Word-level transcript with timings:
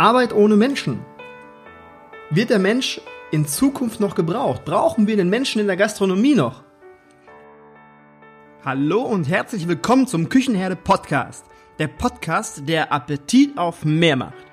Arbeit 0.00 0.32
ohne 0.32 0.56
Menschen. 0.56 1.04
Wird 2.30 2.48
der 2.48 2.58
Mensch 2.58 3.02
in 3.32 3.46
Zukunft 3.46 4.00
noch 4.00 4.14
gebraucht? 4.14 4.64
Brauchen 4.64 5.06
wir 5.06 5.14
den 5.14 5.28
Menschen 5.28 5.60
in 5.60 5.66
der 5.66 5.76
Gastronomie 5.76 6.34
noch? 6.34 6.64
Hallo 8.64 9.02
und 9.02 9.28
herzlich 9.28 9.68
willkommen 9.68 10.06
zum 10.06 10.30
Küchenherde 10.30 10.74
Podcast. 10.74 11.44
Der 11.78 11.88
Podcast, 11.88 12.66
der 12.66 12.90
Appetit 12.90 13.58
auf 13.58 13.84
mehr 13.84 14.16
macht. 14.16 14.46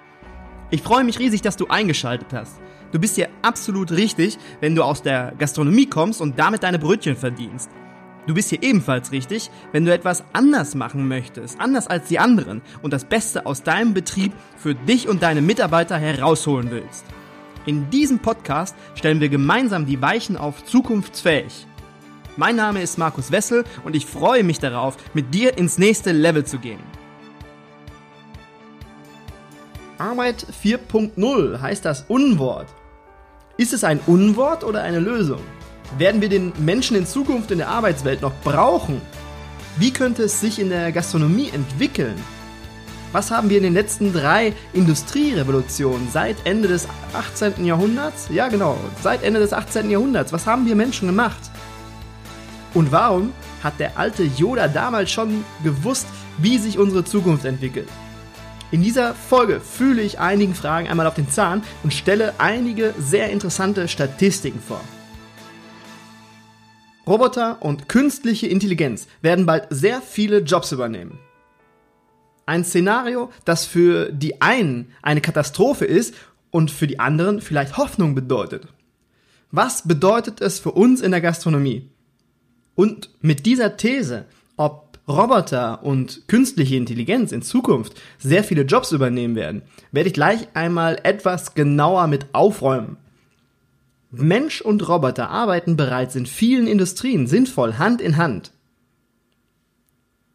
Ich 0.70 0.82
freue 0.82 1.06
mich 1.06 1.18
riesig, 1.18 1.42
dass 1.44 1.56
du 1.56 1.68
eingeschaltet 1.68 2.34
hast. 2.34 2.60
Du 2.92 3.00
bist 3.00 3.16
hier 3.16 3.30
absolut 3.42 3.94
richtig, 3.94 4.38
wenn 4.60 4.76
du 4.76 4.84
aus 4.84 5.02
der 5.02 5.34
Gastronomie 5.38 5.86
kommst 5.86 6.20
und 6.20 6.38
damit 6.38 6.64
deine 6.64 6.78
Brötchen 6.78 7.16
verdienst. 7.16 7.70
Du 8.28 8.34
bist 8.34 8.50
hier 8.50 8.62
ebenfalls 8.62 9.14
richtig, 9.14 9.50
wenn 9.72 9.86
du 9.86 9.94
etwas 9.94 10.26
anders 10.34 10.76
machen 10.76 11.08
möchtest, 11.08 11.62
anders 11.62 11.88
als 11.88 12.10
die 12.10 12.20
anderen 12.20 12.62
und 12.82 12.92
das 12.92 13.06
Beste 13.06 13.46
aus 13.46 13.64
deinem 13.64 13.94
Betrieb 13.94 14.34
für 14.58 14.76
dich 14.76 15.08
und 15.08 15.24
deine 15.24 15.42
Mitarbeiter 15.42 15.98
herausholen 15.98 16.70
willst. 16.70 17.06
In 17.66 17.90
diesem 17.90 18.20
Podcast 18.20 18.76
stellen 18.96 19.22
wir 19.22 19.30
gemeinsam 19.30 19.86
die 19.86 20.02
Weichen 20.02 20.36
auf 20.36 20.66
zukunftsfähig. 20.66 21.68
Mein 22.36 22.58
Name 22.58 22.82
ist 22.82 22.98
Markus 22.98 23.32
Wessel 23.32 23.64
und 23.86 23.96
ich 23.96 24.06
freue 24.06 24.44
mich 24.44 24.60
darauf, 24.60 24.98
mit 25.14 25.34
dir 25.34 25.58
ins 25.58 25.78
nächste 25.78 26.12
Level 26.12 26.44
zu 26.44 26.60
gehen. 26.60 26.84
Arbeit 29.98 30.46
4.0 30.64 31.62
heißt 31.62 31.86
das 31.86 32.04
Unwort. 32.10 32.68
Ist 33.56 33.74
es 33.74 33.86
ein 33.86 34.02
Unwort 34.06 34.66
oder 34.66 34.84
eine 34.84 35.00
Lösung? 35.00 35.40
Werden 35.98 36.22
wir 36.22 36.30
den 36.30 36.52
Menschen 36.60 36.98
in 36.98 37.06
Zukunft 37.06 37.52
in 37.52 37.60
der 37.60 37.70
Arbeitswelt 37.70 38.22
noch 38.22 38.34
brauchen? 38.44 39.02
Wie 39.78 39.92
könnte 39.92 40.24
es 40.24 40.42
sich 40.42 40.60
in 40.60 40.70
der 40.70 40.92
Gastronomie 40.92 41.50
entwickeln? 41.54 42.16
Was 43.14 43.32
haben 43.32 43.50
wir 43.50 43.58
in 43.58 43.64
den 43.64 43.74
letzten 43.74 44.12
drei 44.12 44.54
Industrierevolutionen 44.74 46.10
seit 46.12 46.36
Ende 46.46 46.68
des 46.68 46.88
18. 47.14 47.66
Jahrhunderts? 47.66 48.28
Ja, 48.30 48.50
genau, 48.50 48.78
seit 49.02 49.24
Ende 49.24 49.40
des 49.40 49.54
18. 49.54 49.90
Jahrhunderts. 49.90 50.34
Was 50.34 50.46
haben 50.46 50.66
wir 50.66 50.76
Menschen 50.76 51.08
gemacht? 51.08 51.40
Und 52.74 52.92
warum 52.92 53.32
hat 53.64 53.80
der 53.80 53.98
alte 53.98 54.24
Yoda 54.24 54.68
damals 54.68 55.10
schon 55.10 55.46
gewusst, 55.64 56.08
wie 56.38 56.58
sich 56.58 56.78
unsere 56.78 57.06
Zukunft 57.06 57.46
entwickelt? 57.46 57.88
In 58.72 58.84
dieser 58.84 59.16
Folge 59.16 59.62
fühle 59.62 60.02
ich 60.02 60.20
einigen 60.20 60.54
Fragen 60.54 60.90
einmal 60.90 61.08
auf 61.08 61.16
den 61.16 61.30
Zahn 61.30 61.64
und 61.84 61.94
stelle 61.94 62.34
einige 62.40 62.94
sehr 63.00 63.30
interessante 63.30 63.88
Statistiken 63.88 64.60
vor. 64.60 64.82
Roboter 67.08 67.62
und 67.62 67.88
künstliche 67.88 68.48
Intelligenz 68.48 69.08
werden 69.22 69.46
bald 69.46 69.68
sehr 69.70 70.02
viele 70.02 70.40
Jobs 70.40 70.74
übernehmen. 70.74 71.18
Ein 72.46 72.66
Szenario, 72.66 73.32
das 73.46 73.66
für 73.66 74.12
die 74.12 74.42
einen 74.42 74.92
eine 75.02 75.22
Katastrophe 75.22 75.86
ist 75.86 76.14
und 76.52 76.70
für 76.70 76.88
die 76.88 77.00
anderen 77.00 77.40
vielleicht 77.40 77.78
Hoffnung 77.78 78.14
bedeutet. 78.14 78.68
Was 79.52 79.88
bedeutet 79.88 80.42
es 80.42 80.60
für 80.60 80.72
uns 80.72 81.02
in 81.02 81.12
der 81.12 81.22
Gastronomie? 81.22 81.90
Und 82.76 83.10
mit 83.22 83.46
dieser 83.46 83.78
These, 83.78 84.26
ob 84.58 85.00
Roboter 85.08 85.84
und 85.84 86.28
künstliche 86.28 86.76
Intelligenz 86.76 87.32
in 87.32 87.42
Zukunft 87.42 87.94
sehr 88.20 88.44
viele 88.44 88.64
Jobs 88.64 88.92
übernehmen 88.92 89.36
werden, 89.36 89.62
werde 89.94 90.10
ich 90.10 90.14
gleich 90.14 90.50
einmal 90.54 91.00
etwas 91.04 91.54
genauer 91.54 92.08
mit 92.08 92.28
aufräumen. 92.34 92.98
Mensch 94.12 94.62
und 94.62 94.88
Roboter 94.88 95.30
arbeiten 95.30 95.76
bereits 95.76 96.16
in 96.16 96.26
vielen 96.26 96.68
Industrien 96.68 97.28
sinnvoll 97.28 97.78
Hand 97.78 98.02
in 98.02 98.18
Hand. 98.18 98.52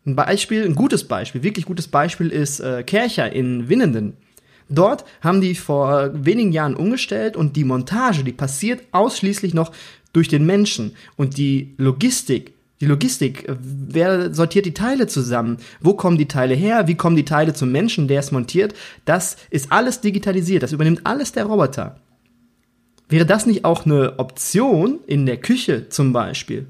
Ein 0.05 0.17
Beispiel, 0.17 0.65
ein 0.65 0.75
gutes 0.75 1.05
Beispiel, 1.05 1.42
wirklich 1.42 1.65
gutes 1.65 1.89
Beispiel 1.89 2.28
ist 2.28 2.61
äh, 2.61 2.83
Kercher 2.83 3.33
in 3.33 3.69
Winnenden. 3.69 4.17
Dort 4.69 5.05
haben 5.20 5.41
die 5.41 5.55
vor 5.55 6.11
wenigen 6.12 6.53
Jahren 6.53 6.75
umgestellt 6.75 7.37
und 7.37 7.56
die 7.56 7.65
Montage, 7.65 8.25
die 8.25 8.33
passiert 8.33 8.83
ausschließlich 8.91 9.55
noch 9.55 9.73
durch 10.12 10.28
den 10.28 10.45
Menschen 10.45 10.97
und 11.17 11.37
die 11.39 11.75
Logistik. 11.78 12.55
Die 12.81 12.87
Logistik, 12.87 13.49
äh, 13.49 13.56
wer 13.61 14.34
sortiert 14.34 14.66
die 14.66 14.75
Teile 14.75 15.06
zusammen? 15.06 15.59
Wo 15.81 15.94
kommen 15.94 16.19
die 16.19 16.28
Teile 16.28 16.55
her? 16.55 16.88
Wie 16.88 16.97
kommen 16.97 17.16
die 17.16 17.25
Teile 17.25 17.55
zum 17.55 17.71
Menschen, 17.71 18.09
der 18.09 18.21
es 18.21 18.32
montiert? 18.32 18.75
Das 19.05 19.37
ist 19.50 19.71
alles 19.71 20.00
digitalisiert, 20.00 20.62
das 20.62 20.72
übernimmt 20.72 21.03
alles 21.05 21.31
der 21.31 21.44
Roboter. 21.44 22.01
Wäre 23.12 23.27
das 23.27 23.45
nicht 23.45 23.67
auch 23.67 23.84
eine 23.84 24.19
Option 24.19 25.00
in 25.06 25.27
der 25.27 25.37
Küche 25.37 25.91
zum 25.91 26.15
Beispiel? 26.15 26.67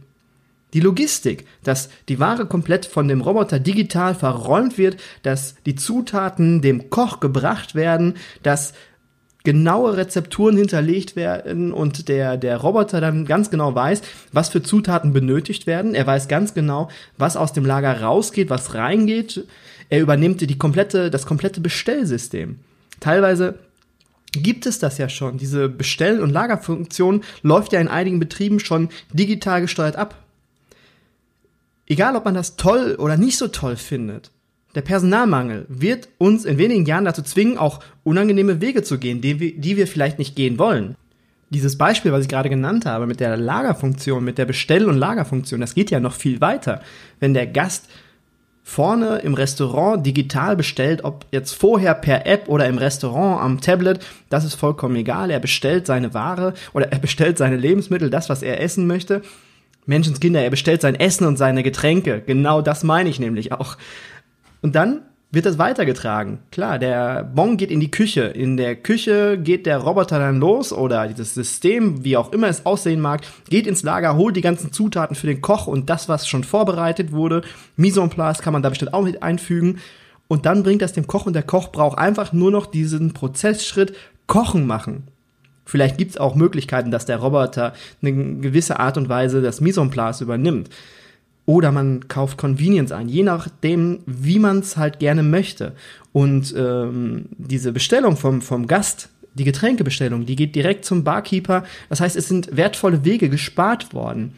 Die 0.75 0.81
Logistik, 0.81 1.47
dass 1.63 1.89
die 2.09 2.19
Ware 2.19 2.47
komplett 2.47 2.85
von 2.85 3.07
dem 3.07 3.21
Roboter 3.21 3.61
digital 3.61 4.17
verräumt 4.17 4.77
wird, 4.77 4.97
dass 5.23 5.55
die 5.67 5.77
Zutaten 5.77 6.61
dem 6.61 6.91
Koch 6.91 7.21
gebracht 7.21 7.77
werden, 7.77 8.15
dass 8.43 8.73
genaue 9.45 9.97
Rezepturen 9.97 10.57
hinterlegt 10.57 11.15
werden 11.15 11.73
und 11.73 12.09
der, 12.09 12.37
der 12.37 12.57
Roboter 12.57 13.01
dann 13.01 13.25
ganz 13.25 13.49
genau 13.49 13.77
weiß, 13.77 14.03
was 14.33 14.49
für 14.49 14.65
Zutaten 14.65 15.13
benötigt 15.13 15.69
werden. 15.69 15.95
Er 15.95 16.09
weiß 16.09 16.27
ganz 16.27 16.55
genau, 16.55 16.89
was 17.19 17.37
aus 17.37 17.53
dem 17.53 17.65
Lager 17.65 18.01
rausgeht, 18.01 18.51
was 18.51 18.75
reingeht. 18.75 19.47
Er 19.91 20.01
übernimmt 20.01 20.41
die 20.41 20.59
komplette, 20.59 21.09
das 21.09 21.25
komplette 21.25 21.61
Bestellsystem. 21.61 22.59
Teilweise 22.99 23.61
gibt 24.33 24.67
es 24.67 24.79
das 24.79 24.99
ja 24.99 25.09
schon. 25.09 25.39
Diese 25.39 25.69
Bestell- 25.69 26.21
und 26.21 26.31
Lagerfunktion 26.31 27.23
läuft 27.43 27.73
ja 27.73 27.81
in 27.81 27.89
einigen 27.89 28.19
Betrieben 28.19 28.61
schon 28.61 28.89
digital 29.13 29.61
gesteuert 29.61 29.97
ab. 29.97 30.17
Egal, 31.87 32.17
ob 32.17 32.25
man 32.25 32.35
das 32.35 32.57
toll 32.57 32.97
oder 32.99 33.17
nicht 33.17 33.37
so 33.37 33.49
toll 33.49 33.77
findet, 33.77 34.31
der 34.75 34.81
Personalmangel 34.81 35.67
wird 35.69 36.09
uns 36.17 36.47
in 36.47 36.57
wenigen 36.57 36.87
Jahren 36.87 37.05
dazu 37.05 37.23
zwingen, 37.23 37.59
auch 37.59 37.81
unangenehme 38.05 38.63
Wege 38.63 38.83
zu 38.83 38.99
gehen, 38.99 39.21
die 39.21 39.39
wir, 39.39 39.55
die 39.55 39.77
wir 39.77 39.87
vielleicht 39.87 40.19
nicht 40.19 40.35
gehen 40.35 40.59
wollen. 40.59 40.97
Dieses 41.51 41.77
Beispiel, 41.77 42.13
was 42.13 42.23
ich 42.23 42.29
gerade 42.29 42.49
genannt 42.49 42.87
habe, 42.87 43.07
mit 43.07 43.21
der 43.21 43.37
Lagerfunktion, 43.37 44.25
mit 44.25 44.39
der 44.39 44.47
Bestell- 44.47 44.89
und 44.89 44.97
Lagerfunktion, 44.97 45.61
das 45.61 45.75
geht 45.75 45.91
ja 45.91 46.01
noch 46.01 46.15
viel 46.15 46.41
weiter. 46.41 46.81
Wenn 47.21 47.35
der 47.35 47.47
Gast 47.47 47.91
vorne 48.73 49.19
im 49.19 49.35
Restaurant 49.35 50.05
digital 50.07 50.57
bestellt, 50.57 51.05
ob 51.05 51.27
jetzt 51.31 51.53
vorher 51.53 51.93
per 51.93 52.27
App 52.27 52.49
oder 52.49 52.67
im 52.67 52.79
Restaurant 52.79 53.43
am 53.43 53.61
Tablet, 53.61 54.03
das 54.31 54.45
ist 54.45 54.55
vollkommen 54.55 54.97
egal. 54.97 55.31
Er 55.31 55.41
bestellt 55.41 55.87
seine 55.87 56.15
Ware 56.15 56.55
oder 56.73 56.91
er 56.91 56.99
bestellt 56.99 57.37
seine 57.37 57.57
Lebensmittel, 57.57 58.09
das, 58.09 58.31
was 58.31 58.43
er 58.43 58.63
essen 58.63 58.87
möchte. 58.87 59.21
Menschenskinder, 59.85 60.41
er 60.43 60.49
bestellt 60.49 60.81
sein 60.81 60.95
Essen 60.95 61.27
und 61.27 61.37
seine 61.37 61.63
Getränke. 61.63 62.23
Genau 62.25 62.63
das 62.63 62.83
meine 62.83 63.11
ich 63.11 63.21
nämlich 63.21 63.53
auch. 63.53 63.77
Und 64.63 64.75
dann 64.75 65.03
wird 65.33 65.47
das 65.47 65.59
weitergetragen. 65.59 66.41
Klar, 66.51 66.79
der 66.79 67.25
Bon 67.25 67.57
geht 67.57 67.71
in 67.71 67.81
die 67.81 67.91
Küche. 67.91 68.25
In 68.25 68.59
der 68.59 68.77
Küche 68.77 69.39
geht 69.39 69.65
der 69.65 69.79
Roboter 69.79 70.19
dann 70.19 70.39
los 70.39 70.73
oder 70.73 71.09
dieses 71.09 71.35
System, 71.35 72.05
wie 72.05 72.19
auch 72.19 72.33
immer 72.33 72.49
es 72.49 72.67
aussehen 72.67 73.01
mag, 73.01 73.23
geht 73.49 73.67
ins 73.67 73.83
Lager, 73.83 74.17
holt 74.17 74.37
die 74.37 74.43
ganzen 74.43 74.73
Zutaten 74.73 75.17
für 75.17 75.27
den 75.27 75.41
Koch 75.41 75.67
und 75.67 75.89
das, 75.89 76.09
was 76.09 76.29
schon 76.29 76.45
vorbereitet 76.45 77.13
wurde. 77.13 77.41
Mise 77.77 78.03
en 78.03 78.11
place 78.11 78.43
kann 78.43 78.53
man 78.53 78.63
da 78.63 78.69
bestimmt 78.69 78.93
auch 78.93 79.03
mit 79.03 79.23
einfügen. 79.23 79.79
Und 80.29 80.45
dann 80.45 80.63
bringt 80.63 80.83
das 80.83 80.93
dem 80.93 81.07
Koch 81.07 81.25
und 81.25 81.33
der 81.33 81.43
Koch 81.43 81.73
braucht 81.73 81.99
einfach 81.99 82.35
nur 82.35 82.51
noch 82.51 82.67
diesen 82.67 83.15
Prozessschritt 83.15 83.95
Kochen 84.27 84.67
machen. 84.67 85.09
Vielleicht 85.65 85.97
gibt 85.97 86.11
es 86.11 86.17
auch 86.19 86.35
Möglichkeiten, 86.35 86.91
dass 86.91 87.07
der 87.07 87.19
Roboter 87.19 87.73
eine 88.03 88.13
gewisse 88.13 88.79
Art 88.79 88.99
und 88.99 89.09
Weise 89.09 89.41
das 89.41 89.63
Mise 89.63 89.81
en 89.81 89.91
place 89.91 90.21
übernimmt. 90.21 90.69
Oder 91.45 91.73
man 91.73 92.07
kauft 92.09 92.39
Convenience 92.39 92.93
ein, 92.93 93.09
je 93.09 93.25
nachdem, 93.25 94.01
wie 94.07 94.39
man 94.39 94.61
es 94.61 94.77
halt 94.77 95.01
gerne 95.01 95.23
möchte. 95.23 95.73
Und 96.13 96.55
ähm, 96.57 97.27
diese 97.37 97.73
Bestellung 97.73 98.17
vom, 98.17 98.43
vom 98.43 98.67
Gast, 98.67 99.09
die 99.35 99.45
Getränkebestellung, 99.45 100.27
die 100.27 100.37
geht 100.37 100.55
direkt 100.55 100.85
zum 100.85 101.05
Barkeeper. 101.05 101.65
Das 101.89 102.01
heißt, 102.01 102.17
es 102.17 102.29
sind 102.29 102.57
wertvolle 102.57 103.05
Wege 103.05 103.29
gespart 103.29 103.93
worden. 103.93 104.35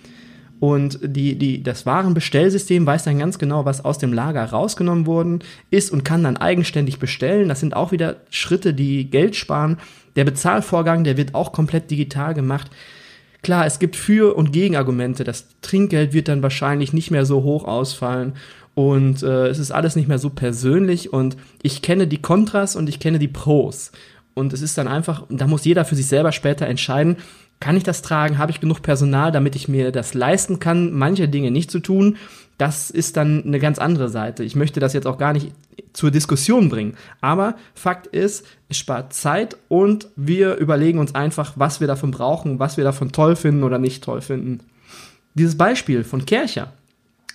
Und 0.60 0.98
die, 1.02 1.36
die, 1.36 1.62
das 1.62 1.84
Warenbestellsystem 1.84 2.86
weiß 2.86 3.04
dann 3.04 3.18
ganz 3.18 3.38
genau, 3.38 3.66
was 3.66 3.84
aus 3.84 3.98
dem 3.98 4.14
Lager 4.14 4.44
rausgenommen 4.44 5.04
worden 5.04 5.40
ist 5.70 5.92
und 5.92 6.04
kann 6.04 6.22
dann 6.22 6.38
eigenständig 6.38 6.98
bestellen. 6.98 7.50
Das 7.50 7.60
sind 7.60 7.74
auch 7.74 7.92
wieder 7.92 8.16
Schritte, 8.30 8.72
die 8.72 9.10
Geld 9.10 9.36
sparen. 9.36 9.78
Der 10.16 10.24
Bezahlvorgang, 10.24 11.04
der 11.04 11.18
wird 11.18 11.34
auch 11.34 11.52
komplett 11.52 11.90
digital 11.90 12.32
gemacht. 12.32 12.70
Klar, 13.44 13.66
es 13.66 13.78
gibt 13.78 13.94
Für- 13.94 14.34
und 14.36 14.52
Gegenargumente. 14.52 15.22
Das 15.22 15.46
Trinkgeld 15.60 16.12
wird 16.14 16.28
dann 16.28 16.42
wahrscheinlich 16.42 16.92
nicht 16.92 17.10
mehr 17.10 17.26
so 17.26 17.42
hoch 17.42 17.64
ausfallen 17.64 18.32
und 18.74 19.22
äh, 19.22 19.46
es 19.46 19.58
ist 19.58 19.70
alles 19.70 19.94
nicht 19.96 20.08
mehr 20.08 20.18
so 20.18 20.30
persönlich 20.30 21.12
und 21.12 21.36
ich 21.62 21.80
kenne 21.80 22.08
die 22.08 22.20
Kontras 22.20 22.74
und 22.74 22.88
ich 22.88 22.98
kenne 22.98 23.18
die 23.20 23.28
Pros. 23.28 23.92
Und 24.34 24.52
es 24.52 24.62
ist 24.62 24.76
dann 24.76 24.88
einfach, 24.88 25.24
da 25.28 25.46
muss 25.46 25.64
jeder 25.64 25.84
für 25.84 25.94
sich 25.94 26.06
selber 26.06 26.32
später 26.32 26.66
entscheiden, 26.66 27.18
kann 27.64 27.78
ich 27.78 27.82
das 27.82 28.02
tragen? 28.02 28.36
Habe 28.36 28.52
ich 28.52 28.60
genug 28.60 28.82
Personal, 28.82 29.32
damit 29.32 29.56
ich 29.56 29.68
mir 29.68 29.90
das 29.90 30.12
leisten 30.12 30.58
kann, 30.58 30.92
manche 30.92 31.30
Dinge 31.30 31.50
nicht 31.50 31.70
zu 31.70 31.80
tun? 31.80 32.18
Das 32.58 32.90
ist 32.90 33.16
dann 33.16 33.42
eine 33.42 33.58
ganz 33.58 33.78
andere 33.78 34.10
Seite. 34.10 34.44
Ich 34.44 34.54
möchte 34.54 34.80
das 34.80 34.92
jetzt 34.92 35.06
auch 35.06 35.16
gar 35.16 35.32
nicht 35.32 35.50
zur 35.94 36.10
Diskussion 36.10 36.68
bringen. 36.68 36.94
Aber 37.22 37.56
Fakt 37.74 38.06
ist, 38.06 38.44
es 38.68 38.76
spart 38.76 39.14
Zeit 39.14 39.56
und 39.68 40.08
wir 40.14 40.56
überlegen 40.56 40.98
uns 40.98 41.14
einfach, 41.14 41.54
was 41.56 41.80
wir 41.80 41.86
davon 41.86 42.10
brauchen, 42.10 42.58
was 42.58 42.76
wir 42.76 42.84
davon 42.84 43.12
toll 43.12 43.34
finden 43.34 43.62
oder 43.62 43.78
nicht 43.78 44.04
toll 44.04 44.20
finden. 44.20 44.60
Dieses 45.32 45.56
Beispiel 45.56 46.04
von 46.04 46.26
Kercher. 46.26 46.74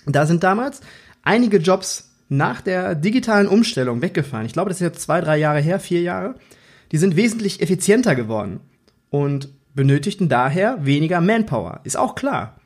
Da 0.06 0.26
sind 0.26 0.44
damals 0.44 0.80
einige 1.24 1.56
Jobs 1.56 2.08
nach 2.28 2.60
der 2.60 2.94
digitalen 2.94 3.48
Umstellung 3.48 4.00
weggefallen. 4.00 4.46
Ich 4.46 4.52
glaube, 4.52 4.68
das 4.68 4.76
ist 4.76 4.86
jetzt 4.86 5.02
zwei, 5.02 5.20
drei 5.20 5.38
Jahre 5.38 5.58
her, 5.58 5.80
vier 5.80 6.02
Jahre. 6.02 6.36
die 6.92 6.98
sind 6.98 7.16
wesentlich 7.16 7.60
effizienter 7.60 8.14
geworden 8.14 8.60
und 9.10 9.48
benötigten 9.74 10.28
daher 10.28 10.84
weniger 10.84 11.20
Manpower. 11.20 11.80
Ist 11.84 11.96
auch 11.96 12.14
klar. 12.14 12.56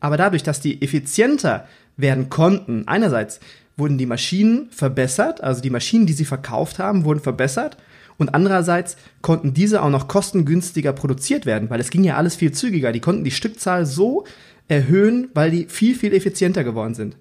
Aber 0.00 0.16
dadurch, 0.16 0.42
dass 0.42 0.60
die 0.60 0.80
effizienter 0.82 1.66
werden 1.96 2.28
konnten, 2.28 2.86
einerseits 2.86 3.40
wurden 3.76 3.98
die 3.98 4.06
Maschinen 4.06 4.70
verbessert, 4.70 5.42
also 5.42 5.60
die 5.60 5.70
Maschinen, 5.70 6.06
die 6.06 6.12
sie 6.12 6.24
verkauft 6.24 6.78
haben, 6.78 7.04
wurden 7.04 7.20
verbessert 7.20 7.76
und 8.18 8.34
andererseits 8.34 8.96
konnten 9.22 9.54
diese 9.54 9.82
auch 9.82 9.90
noch 9.90 10.08
kostengünstiger 10.08 10.92
produziert 10.92 11.46
werden, 11.46 11.70
weil 11.70 11.80
es 11.80 11.90
ging 11.90 12.04
ja 12.04 12.16
alles 12.16 12.36
viel 12.36 12.52
zügiger. 12.52 12.92
Die 12.92 13.00
konnten 13.00 13.24
die 13.24 13.30
Stückzahl 13.30 13.86
so 13.86 14.24
erhöhen, 14.66 15.28
weil 15.34 15.50
die 15.50 15.66
viel, 15.66 15.94
viel 15.94 16.12
effizienter 16.12 16.64
geworden 16.64 16.94
sind. 16.94 17.16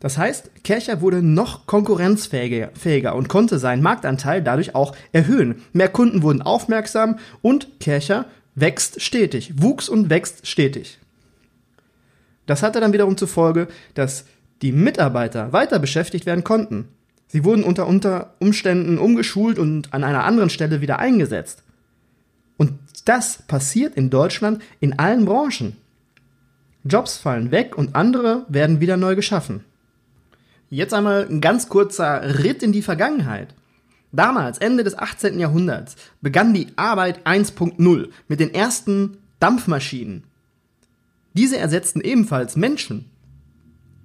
Das 0.00 0.16
heißt, 0.16 0.62
Kercher 0.62 1.00
wurde 1.00 1.22
noch 1.22 1.66
konkurrenzfähiger 1.66 3.14
und 3.16 3.28
konnte 3.28 3.58
seinen 3.58 3.82
Marktanteil 3.82 4.42
dadurch 4.42 4.74
auch 4.74 4.94
erhöhen. 5.12 5.62
Mehr 5.72 5.88
Kunden 5.88 6.22
wurden 6.22 6.42
aufmerksam 6.42 7.18
und 7.42 7.80
Kercher 7.80 8.26
wächst 8.54 9.02
stetig, 9.02 9.60
wuchs 9.60 9.88
und 9.88 10.08
wächst 10.08 10.46
stetig. 10.46 10.98
Das 12.46 12.62
hatte 12.62 12.80
dann 12.80 12.92
wiederum 12.92 13.16
zur 13.16 13.28
Folge, 13.28 13.68
dass 13.94 14.24
die 14.62 14.72
Mitarbeiter 14.72 15.52
weiter 15.52 15.78
beschäftigt 15.78 16.26
werden 16.26 16.44
konnten. 16.44 16.88
Sie 17.26 17.44
wurden 17.44 17.62
unter, 17.62 17.86
unter 17.86 18.34
Umständen 18.38 18.98
umgeschult 18.98 19.58
und 19.58 19.92
an 19.92 20.02
einer 20.02 20.24
anderen 20.24 20.50
Stelle 20.50 20.80
wieder 20.80 20.98
eingesetzt. 20.98 21.62
Und 22.56 22.72
das 23.04 23.42
passiert 23.46 23.94
in 23.96 24.10
Deutschland 24.10 24.62
in 24.80 24.98
allen 24.98 25.24
Branchen. 25.24 25.76
Jobs 26.84 27.18
fallen 27.18 27.50
weg 27.50 27.76
und 27.76 27.94
andere 27.94 28.46
werden 28.48 28.80
wieder 28.80 28.96
neu 28.96 29.14
geschaffen. 29.14 29.64
Jetzt 30.70 30.92
einmal 30.92 31.26
ein 31.28 31.40
ganz 31.40 31.68
kurzer 31.68 32.42
Ritt 32.42 32.62
in 32.62 32.72
die 32.72 32.82
Vergangenheit. 32.82 33.54
Damals, 34.12 34.58
Ende 34.58 34.84
des 34.84 34.98
18. 34.98 35.38
Jahrhunderts, 35.38 35.96
begann 36.20 36.52
die 36.52 36.68
Arbeit 36.76 37.26
1.0 37.26 38.08
mit 38.28 38.40
den 38.40 38.52
ersten 38.52 39.18
Dampfmaschinen. 39.40 40.24
Diese 41.34 41.56
ersetzten 41.58 42.00
ebenfalls 42.00 42.56
Menschen. 42.56 43.10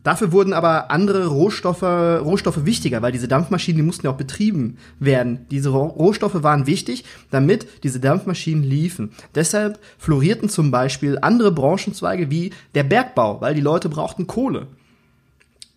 Dafür 0.04 0.33
wurden 0.33 0.54
aber 0.54 0.92
andere 0.92 1.27
Rohstoffe, 1.27 1.81
Rohstoffe 1.81 2.65
wichtiger, 2.65 3.01
weil 3.01 3.13
diese 3.13 3.30
Dampfmaschinen, 3.30 3.77
die 3.77 3.83
mussten 3.83 4.06
ja 4.06 4.12
auch 4.12 4.18
betrieben 4.18 4.77
werden. 5.00 5.45
Diese 5.50 5.69
Rohstoffe 5.69 6.44
waren 6.44 6.68
wichtig, 6.68 7.06
damit 7.31 7.68
diese 7.83 8.01
Dampfmaschinen 8.01 8.63
liefen. 8.63 9.12
Deshalb 9.33 9.80
florierten 9.98 10.50
zum 10.50 10.71
Beispiel 10.71 11.18
andere 11.21 11.54
Branchenzweige 11.54 12.30
wie 12.30 12.51
der 12.75 12.83
Bergbau, 12.83 13.39
weil 13.39 13.56
die 13.56 13.62
Leute 13.62 13.88
brauchten 13.88 14.27
Kohle. 14.27 14.68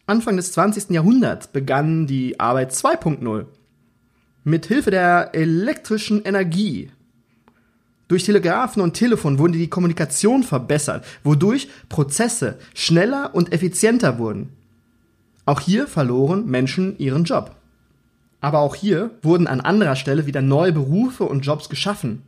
Anfang 0.09 0.37
des 0.37 0.53
20. 0.53 0.91
Jahrhunderts 0.91 1.49
begann 1.49 2.07
die 2.07 2.39
Arbeit 2.39 2.71
2.0. 2.71 3.47
Mit 4.45 4.67
Hilfe 4.67 4.93
der 4.93 5.31
elektrischen 5.35 6.25
Energie. 6.25 6.91
Durch 8.07 8.23
Telegraphen 8.23 8.81
und 8.83 8.95
Telefon 8.95 9.41
wurde 9.41 9.59
die 9.59 9.69
Kommunikation 9.69 10.45
verbessert, 10.45 11.05
wodurch 11.25 11.69
Prozesse 11.89 12.57
schneller 12.73 13.35
und 13.35 13.53
effizienter 13.53 14.17
wurden. 14.21 14.51
Auch 15.45 15.59
hier 15.59 15.89
verloren 15.89 16.47
Menschen 16.47 16.97
ihren 16.99 17.25
Job. 17.25 17.57
Aber 18.41 18.61
auch 18.61 18.77
hier 18.77 19.11
wurden 19.23 19.49
an 19.49 19.61
anderer 19.61 19.97
Stelle 19.97 20.27
wieder 20.27 20.41
neue 20.41 20.73
Berufe 20.73 21.25
und 21.25 21.41
Jobs 21.41 21.69
geschaffen. 21.69 22.23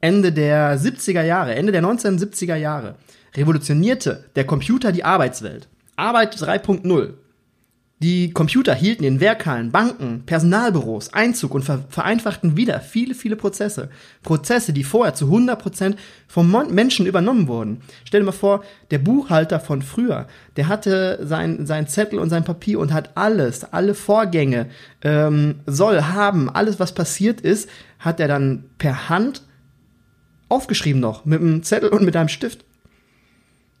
Ende 0.00 0.30
der 0.30 0.78
70er 0.78 1.24
Jahre, 1.24 1.56
Ende 1.56 1.72
der 1.72 1.82
1970er 1.82 2.54
Jahre 2.54 2.94
revolutionierte 3.34 4.26
der 4.36 4.46
Computer 4.46 4.92
die 4.92 5.02
Arbeitswelt. 5.02 5.68
Arbeit 5.96 6.36
3.0. 6.36 7.14
Die 8.00 8.30
Computer 8.30 8.74
hielten 8.74 9.04
in 9.04 9.20
Werkhallen, 9.20 9.72
Banken, 9.72 10.24
Personalbüros 10.26 11.14
Einzug 11.14 11.54
und 11.54 11.62
ver 11.62 11.86
vereinfachten 11.88 12.54
wieder 12.54 12.80
viele, 12.80 13.14
viele 13.14 13.36
Prozesse. 13.36 13.88
Prozesse, 14.22 14.74
die 14.74 14.84
vorher 14.84 15.14
zu 15.14 15.32
100% 15.32 15.94
vom 16.28 16.54
Menschen 16.74 17.06
übernommen 17.06 17.48
wurden. 17.48 17.80
Stell 18.04 18.20
dir 18.20 18.26
mal 18.26 18.32
vor, 18.32 18.62
der 18.90 18.98
Buchhalter 18.98 19.60
von 19.60 19.80
früher, 19.80 20.26
der 20.56 20.68
hatte 20.68 21.20
sein, 21.22 21.64
sein 21.64 21.88
Zettel 21.88 22.18
und 22.18 22.28
sein 22.28 22.44
Papier 22.44 22.80
und 22.80 22.92
hat 22.92 23.16
alles, 23.16 23.64
alle 23.64 23.94
Vorgänge, 23.94 24.66
ähm, 25.00 25.60
soll 25.64 26.02
haben, 26.02 26.50
alles, 26.50 26.78
was 26.78 26.92
passiert 26.92 27.40
ist, 27.40 27.66
hat 27.98 28.20
er 28.20 28.28
dann 28.28 28.64
per 28.76 29.08
Hand 29.08 29.40
aufgeschrieben 30.50 31.00
noch, 31.00 31.24
mit 31.24 31.40
einem 31.40 31.62
Zettel 31.62 31.88
und 31.88 32.04
mit 32.04 32.14
einem 32.14 32.28
Stift. 32.28 32.66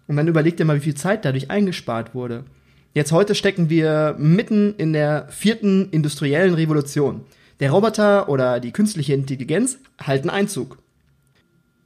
Und 0.08 0.16
dann 0.16 0.28
überleg 0.28 0.56
dir 0.56 0.64
mal, 0.64 0.76
wie 0.76 0.84
viel 0.84 0.94
Zeit 0.94 1.24
dadurch 1.24 1.50
eingespart 1.50 2.14
wurde. 2.14 2.44
Jetzt 2.94 3.12
heute 3.12 3.34
stecken 3.34 3.68
wir 3.68 4.14
mitten 4.18 4.74
in 4.76 4.92
der 4.92 5.28
vierten 5.28 5.90
industriellen 5.90 6.54
Revolution. 6.54 7.22
Der 7.60 7.70
Roboter 7.70 8.28
oder 8.28 8.60
die 8.60 8.72
künstliche 8.72 9.14
Intelligenz 9.14 9.78
halten 10.00 10.30
Einzug. 10.30 10.78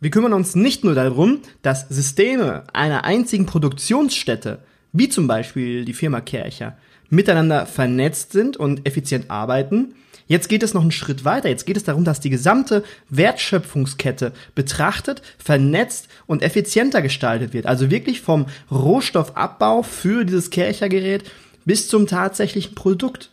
Wir 0.00 0.10
kümmern 0.10 0.32
uns 0.32 0.54
nicht 0.54 0.82
nur 0.82 0.94
darum, 0.94 1.40
dass 1.62 1.88
Systeme 1.88 2.64
einer 2.72 3.04
einzigen 3.04 3.46
Produktionsstätte, 3.46 4.60
wie 4.92 5.08
zum 5.08 5.26
Beispiel 5.26 5.84
die 5.84 5.92
Firma 5.92 6.20
Kercher, 6.20 6.76
miteinander 7.10 7.66
vernetzt 7.66 8.32
sind 8.32 8.56
und 8.56 8.86
effizient 8.86 9.30
arbeiten, 9.30 9.94
Jetzt 10.30 10.48
geht 10.48 10.62
es 10.62 10.74
noch 10.74 10.82
einen 10.82 10.92
Schritt 10.92 11.24
weiter. 11.24 11.48
Jetzt 11.48 11.66
geht 11.66 11.76
es 11.76 11.82
darum, 11.82 12.04
dass 12.04 12.20
die 12.20 12.30
gesamte 12.30 12.84
Wertschöpfungskette 13.08 14.32
betrachtet, 14.54 15.22
vernetzt 15.38 16.06
und 16.28 16.44
effizienter 16.44 17.02
gestaltet 17.02 17.52
wird. 17.52 17.66
Also 17.66 17.90
wirklich 17.90 18.20
vom 18.20 18.46
Rohstoffabbau 18.70 19.82
für 19.82 20.24
dieses 20.24 20.50
Kerchergerät 20.50 21.28
bis 21.64 21.88
zum 21.88 22.06
tatsächlichen 22.06 22.76
Produkt. 22.76 23.30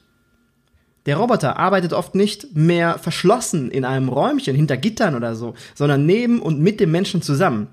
Der 1.05 1.17
Roboter 1.17 1.59
arbeitet 1.59 1.93
oft 1.93 2.15
nicht 2.15 2.55
mehr 2.55 2.97
verschlossen 2.97 3.69
in 3.69 3.85
einem 3.85 4.09
Räumchen 4.09 4.55
hinter 4.55 4.75
Gittern 4.75 5.13
oder 5.13 5.35
so, 5.35 5.53
sondern 5.75 6.07
neben 6.07 6.41
und 6.41 6.61
mit 6.61 6.79
dem 6.79 6.89
Menschen 6.89 7.21
zusammen. 7.21 7.67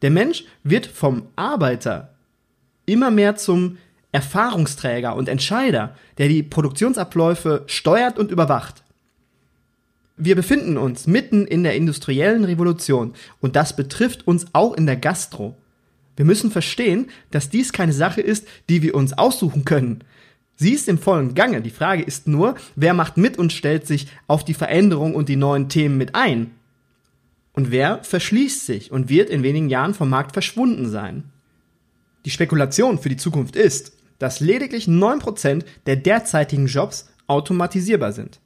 Der 0.00 0.10
Mensch 0.10 0.44
wird 0.64 0.86
vom 0.86 1.24
Arbeiter 1.36 2.14
immer 2.86 3.10
mehr 3.10 3.36
zum 3.36 3.76
Erfahrungsträger 4.12 5.16
und 5.16 5.28
Entscheider, 5.28 5.96
der 6.18 6.28
die 6.28 6.42
Produktionsabläufe 6.42 7.64
steuert 7.66 8.18
und 8.18 8.30
überwacht. 8.30 8.82
Wir 10.18 10.36
befinden 10.36 10.76
uns 10.76 11.06
mitten 11.06 11.46
in 11.46 11.62
der 11.62 11.74
industriellen 11.74 12.44
Revolution 12.44 13.14
und 13.40 13.56
das 13.56 13.74
betrifft 13.74 14.26
uns 14.26 14.46
auch 14.52 14.74
in 14.74 14.86
der 14.86 14.96
Gastro. 14.96 15.56
Wir 16.16 16.26
müssen 16.26 16.50
verstehen, 16.50 17.08
dass 17.30 17.48
dies 17.48 17.72
keine 17.72 17.94
Sache 17.94 18.20
ist, 18.20 18.46
die 18.68 18.82
wir 18.82 18.94
uns 18.94 19.14
aussuchen 19.14 19.64
können. 19.64 20.04
Sie 20.56 20.72
ist 20.72 20.88
im 20.88 20.98
vollen 20.98 21.34
Gange. 21.34 21.62
Die 21.62 21.70
Frage 21.70 22.02
ist 22.02 22.28
nur, 22.28 22.54
wer 22.76 22.92
macht 22.92 23.16
mit 23.16 23.38
und 23.38 23.52
stellt 23.52 23.86
sich 23.86 24.08
auf 24.26 24.44
die 24.44 24.54
Veränderung 24.54 25.14
und 25.14 25.30
die 25.30 25.36
neuen 25.36 25.70
Themen 25.70 25.96
mit 25.96 26.14
ein? 26.14 26.50
Und 27.54 27.70
wer 27.70 28.04
verschließt 28.04 28.66
sich 28.66 28.92
und 28.92 29.08
wird 29.08 29.30
in 29.30 29.42
wenigen 29.42 29.70
Jahren 29.70 29.94
vom 29.94 30.10
Markt 30.10 30.32
verschwunden 30.32 30.88
sein? 30.88 31.24
Die 32.24 32.30
Spekulation 32.30 32.98
für 32.98 33.08
die 33.08 33.16
Zukunft 33.16 33.56
ist, 33.56 33.92
dass 34.22 34.40
lediglich 34.40 34.86
9% 34.86 35.64
der 35.86 35.96
derzeitigen 35.96 36.66
Jobs 36.66 37.08
automatisierbar 37.26 38.12
sind. 38.12 38.40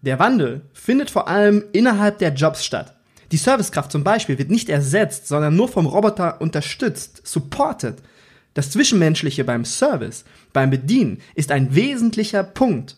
Der 0.00 0.18
Wandel 0.18 0.62
findet 0.72 1.10
vor 1.10 1.28
allem 1.28 1.64
innerhalb 1.72 2.18
der 2.18 2.32
Jobs 2.32 2.64
statt. 2.64 2.94
Die 3.30 3.36
Servicekraft 3.36 3.92
zum 3.92 4.04
Beispiel 4.04 4.38
wird 4.38 4.50
nicht 4.50 4.70
ersetzt, 4.70 5.28
sondern 5.28 5.56
nur 5.56 5.68
vom 5.68 5.86
Roboter 5.86 6.40
unterstützt, 6.40 7.20
supported. 7.26 7.96
Das 8.54 8.70
Zwischenmenschliche 8.70 9.44
beim 9.44 9.64
Service, 9.64 10.24
beim 10.52 10.70
Bedienen 10.70 11.20
ist 11.34 11.52
ein 11.52 11.74
wesentlicher 11.74 12.42
Punkt. 12.42 12.96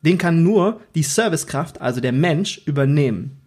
Den 0.00 0.16
kann 0.16 0.42
nur 0.42 0.80
die 0.94 1.02
Servicekraft, 1.02 1.80
also 1.80 2.00
der 2.00 2.12
Mensch, 2.12 2.62
übernehmen. 2.64 3.38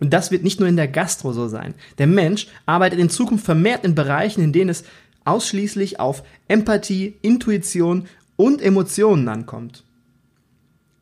Und 0.00 0.10
das 0.10 0.32
wird 0.32 0.42
nicht 0.42 0.58
nur 0.58 0.68
in 0.68 0.76
der 0.76 0.88
Gastro 0.88 1.32
so 1.32 1.46
sein. 1.46 1.74
Der 1.98 2.08
Mensch 2.08 2.48
arbeitet 2.66 2.98
in 2.98 3.08
Zukunft 3.08 3.44
vermehrt 3.44 3.84
in 3.84 3.94
Bereichen, 3.94 4.42
in 4.42 4.52
denen 4.52 4.68
es 4.68 4.82
ausschließlich 5.24 6.00
auf 6.00 6.22
Empathie, 6.48 7.16
Intuition 7.22 8.06
und 8.36 8.60
Emotionen 8.62 9.28
ankommt. 9.28 9.84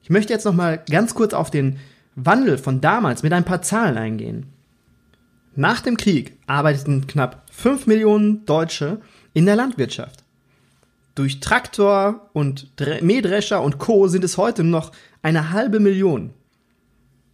Ich 0.03 0.11
möchte 0.11 0.33
jetzt 0.33 0.45
noch 0.45 0.55
mal 0.55 0.83
ganz 0.91 1.15
kurz 1.15 1.35
auf 1.35 1.51
den 1.51 1.79
Wandel 2.17 2.59
von 2.59 2.81
damals 2.81 3.23
mit 3.23 3.33
ein 3.33 3.45
paar 3.45 3.63
Zahlen 3.63 3.97
eingehen. 3.97 4.47
Nach 5.55 5.81
dem 5.81 5.97
Krieg 5.97 6.39
arbeiteten 6.47 7.07
knapp 7.07 7.43
5 7.51 7.87
Millionen 7.87 8.45
Deutsche 8.47 9.01
in 9.35 9.47
der 9.47 9.57
Landwirtschaft. 9.57 10.25
Durch 11.15 11.41
Traktor 11.41 12.31
und 12.33 12.69
Mähdrescher 13.03 13.63
und 13.63 13.79
Co. 13.79 14.09
sind 14.09 14.25
es 14.25 14.37
heute 14.37 14.65
noch 14.65 14.93
eine 15.23 15.51
halbe 15.51 15.81
Million. 15.81 16.31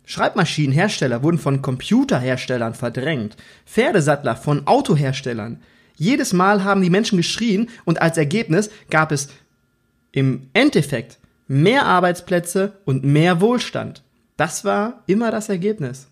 Schreibmaschinenhersteller 0.07 1.23
wurden 1.23 1.39
von 1.39 1.63
Computerherstellern 1.63 2.75
verdrängt, 2.75 3.37
Pferdesattler 3.67 4.37
von 4.37 4.67
Autoherstellern, 4.67 5.61
jedes 5.97 6.33
Mal 6.33 6.65
haben 6.65 6.83
die 6.83 6.91
Menschen 6.91 7.17
geschrien 7.17 7.69
und 7.85 8.01
als 8.01 8.17
Ergebnis 8.17 8.71
gab 8.91 9.13
es 9.13 9.29
im 10.13 10.49
Endeffekt 10.53 11.19
mehr 11.49 11.87
Arbeitsplätze 11.87 12.79
und 12.85 13.05
mehr 13.05 13.41
Wohlstand. 13.41 14.03
Das 14.37 14.65
war 14.65 15.03
immer 15.07 15.31
das 15.31 15.49
Ergebnis. 15.49 16.09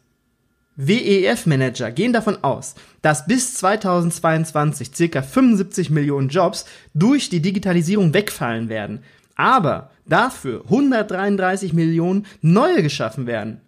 WEF-Manager 0.77 1.93
gehen 1.93 2.13
davon 2.13 2.43
aus, 2.43 2.75
dass 3.01 3.27
bis 3.27 3.55
2022 3.55 4.91
circa 4.95 5.23
75 5.23 5.91
Millionen 5.91 6.29
Jobs 6.29 6.65
durch 6.95 7.29
die 7.29 7.41
Digitalisierung 7.41 8.13
wegfallen 8.13 8.69
werden. 8.69 9.01
Aber 9.37 9.91
dafür 10.07 10.63
133 10.65 11.73
Millionen 11.73 12.27
neue 12.41 12.83
geschaffen 12.83 13.27
werden. 13.27 13.61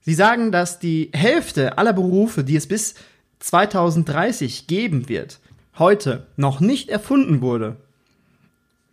Sie 0.00 0.14
sagen, 0.14 0.52
dass 0.52 0.78
die 0.78 1.10
Hälfte 1.12 1.76
aller 1.76 1.92
Berufe, 1.92 2.44
die 2.44 2.56
es 2.56 2.66
bis 2.66 2.94
2030 3.40 4.66
geben 4.66 5.08
wird, 5.08 5.40
heute 5.78 6.26
noch 6.36 6.60
nicht 6.60 6.88
erfunden 6.88 7.40
wurde. 7.40 7.76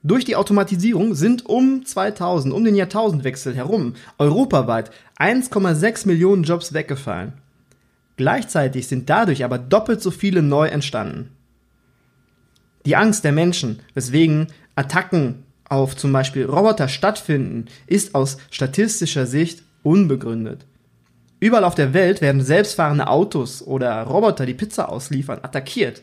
Durch 0.04 0.24
die 0.24 0.36
Automatisierung 0.36 1.16
sind 1.16 1.46
um 1.46 1.86
2000, 1.86 2.54
um 2.54 2.64
den 2.64 2.76
Jahrtausendwechsel 2.76 3.56
herum, 3.56 3.94
europaweit 4.18 4.92
1,6 5.20 6.08
Millionen 6.08 6.44
Jobs 6.44 6.74
weggefallen. 6.74 7.34
Gleichzeitig 8.16 8.88
sind 8.88 9.10
dadurch 9.10 9.44
aber 9.44 9.58
doppelt 9.60 10.02
so 10.02 10.12
viele 10.12 10.42
neu 10.42 10.68
entstanden. 10.68 11.32
Die 12.86 12.96
Angst 12.96 13.26
der 13.26 13.34
Menschen, 13.34 13.80
weswegen 13.94 14.48
Attacken 14.76 15.44
auf 15.68 15.98
zum 15.98 16.14
Beispiel 16.14 16.46
Roboter 16.46 16.88
stattfinden, 16.88 17.66
ist 17.86 18.16
aus 18.16 18.38
statistischer 18.50 19.26
Sicht 19.26 19.64
unbegründet. 19.84 20.66
Überall 21.40 21.64
auf 21.64 21.76
der 21.76 21.94
Welt 21.94 22.22
werden 22.22 22.42
selbstfahrende 22.42 23.08
Autos 23.08 23.62
oder 23.62 24.02
Roboter, 24.04 24.46
die 24.46 24.56
Pizza 24.56 24.90
ausliefern, 24.90 25.40
attackiert. 25.44 26.02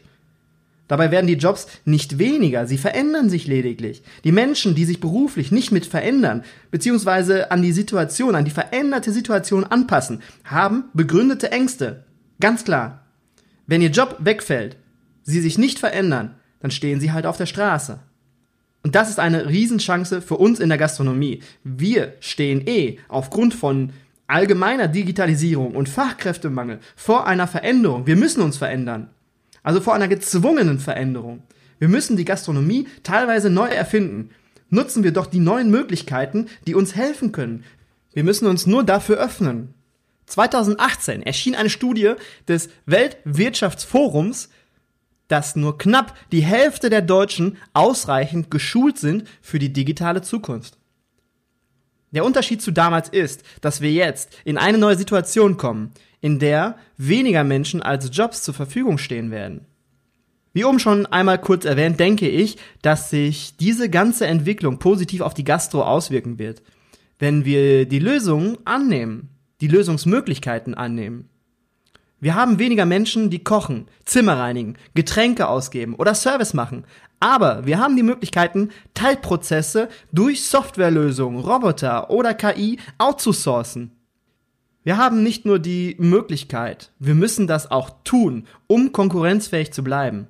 Dabei 0.86 1.10
werden 1.10 1.26
die 1.26 1.34
Jobs 1.34 1.66
nicht 1.84 2.18
weniger, 2.18 2.66
sie 2.66 2.76
verändern 2.76 3.30
sich 3.30 3.46
lediglich. 3.46 4.02
Die 4.22 4.32
Menschen, 4.32 4.74
die 4.74 4.84
sich 4.84 5.00
beruflich 5.00 5.50
nicht 5.50 5.72
mit 5.72 5.86
verändern, 5.86 6.44
beziehungsweise 6.70 7.50
an 7.50 7.62
die 7.62 7.72
Situation, 7.72 8.34
an 8.34 8.44
die 8.44 8.50
veränderte 8.50 9.10
Situation 9.10 9.64
anpassen, 9.64 10.20
haben 10.44 10.84
begründete 10.92 11.50
Ängste. 11.50 12.04
Ganz 12.38 12.64
klar. 12.64 13.06
Wenn 13.66 13.80
ihr 13.80 13.90
Job 13.90 14.18
wegfällt, 14.18 14.76
sie 15.22 15.40
sich 15.40 15.56
nicht 15.56 15.78
verändern, 15.78 16.34
dann 16.60 16.70
stehen 16.70 17.00
sie 17.00 17.12
halt 17.12 17.24
auf 17.24 17.38
der 17.38 17.46
Straße. 17.46 17.98
Und 18.82 18.94
das 18.94 19.08
ist 19.08 19.18
eine 19.18 19.48
Riesenchance 19.48 20.20
für 20.20 20.36
uns 20.36 20.60
in 20.60 20.68
der 20.68 20.76
Gastronomie. 20.76 21.42
Wir 21.64 22.12
stehen 22.20 22.66
eh 22.66 22.98
aufgrund 23.08 23.54
von 23.54 23.92
allgemeiner 24.26 24.88
Digitalisierung 24.88 25.74
und 25.74 25.88
Fachkräftemangel 25.88 26.80
vor 26.96 27.26
einer 27.26 27.46
Veränderung. 27.46 28.06
Wir 28.06 28.16
müssen 28.16 28.42
uns 28.42 28.56
verändern. 28.56 29.10
Also 29.62 29.80
vor 29.80 29.94
einer 29.94 30.08
gezwungenen 30.08 30.78
Veränderung. 30.78 31.42
Wir 31.78 31.88
müssen 31.88 32.16
die 32.16 32.24
Gastronomie 32.24 32.86
teilweise 33.02 33.50
neu 33.50 33.68
erfinden. 33.68 34.30
Nutzen 34.70 35.04
wir 35.04 35.12
doch 35.12 35.26
die 35.26 35.40
neuen 35.40 35.70
Möglichkeiten, 35.70 36.46
die 36.66 36.74
uns 36.74 36.94
helfen 36.94 37.32
können. 37.32 37.64
Wir 38.12 38.24
müssen 38.24 38.46
uns 38.46 38.66
nur 38.66 38.84
dafür 38.84 39.16
öffnen. 39.16 39.74
2018 40.26 41.22
erschien 41.22 41.54
eine 41.54 41.70
Studie 41.70 42.14
des 42.48 42.70
Weltwirtschaftsforums, 42.86 44.48
dass 45.28 45.56
nur 45.56 45.78
knapp 45.78 46.16
die 46.32 46.42
Hälfte 46.42 46.90
der 46.90 47.02
Deutschen 47.02 47.58
ausreichend 47.72 48.50
geschult 48.50 48.98
sind 48.98 49.24
für 49.42 49.58
die 49.58 49.72
digitale 49.72 50.22
Zukunft. 50.22 50.78
Der 52.14 52.24
Unterschied 52.24 52.62
zu 52.62 52.70
damals 52.70 53.08
ist, 53.08 53.42
dass 53.60 53.80
wir 53.80 53.92
jetzt 53.92 54.38
in 54.44 54.56
eine 54.56 54.78
neue 54.78 54.96
Situation 54.96 55.56
kommen, 55.56 55.90
in 56.20 56.38
der 56.38 56.78
weniger 56.96 57.42
Menschen 57.44 57.82
als 57.82 58.08
Jobs 58.12 58.42
zur 58.42 58.54
Verfügung 58.54 58.98
stehen 58.98 59.30
werden. 59.30 59.66
Wie 60.52 60.64
oben 60.64 60.78
schon 60.78 61.06
einmal 61.06 61.40
kurz 61.40 61.64
erwähnt, 61.64 61.98
denke 61.98 62.28
ich, 62.28 62.56
dass 62.80 63.10
sich 63.10 63.56
diese 63.56 63.90
ganze 63.90 64.28
Entwicklung 64.28 64.78
positiv 64.78 65.20
auf 65.20 65.34
die 65.34 65.42
Gastro 65.42 65.82
auswirken 65.82 66.38
wird, 66.38 66.62
wenn 67.18 67.44
wir 67.44 67.86
die 67.86 67.98
Lösungen 67.98 68.58
annehmen, 68.64 69.30
die 69.60 69.66
Lösungsmöglichkeiten 69.66 70.74
annehmen. 70.74 71.28
Wir 72.20 72.36
haben 72.36 72.60
weniger 72.60 72.86
Menschen, 72.86 73.28
die 73.28 73.42
kochen, 73.42 73.88
Zimmer 74.04 74.38
reinigen, 74.38 74.76
Getränke 74.94 75.48
ausgeben 75.48 75.94
oder 75.96 76.14
Service 76.14 76.54
machen. 76.54 76.84
Aber 77.24 77.64
wir 77.64 77.78
haben 77.78 77.96
die 77.96 78.02
Möglichkeiten, 78.02 78.68
Teilprozesse 78.92 79.88
durch 80.12 80.44
Softwarelösungen, 80.44 81.40
Roboter 81.40 82.10
oder 82.10 82.34
KI 82.34 82.78
outzusourcen. 82.98 83.92
Wir 84.82 84.98
haben 84.98 85.22
nicht 85.22 85.46
nur 85.46 85.58
die 85.58 85.96
Möglichkeit, 85.98 86.92
wir 86.98 87.14
müssen 87.14 87.46
das 87.46 87.70
auch 87.70 87.88
tun, 88.04 88.46
um 88.66 88.92
konkurrenzfähig 88.92 89.72
zu 89.72 89.82
bleiben. 89.82 90.26